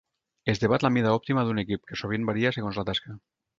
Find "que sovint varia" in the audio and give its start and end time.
1.93-2.55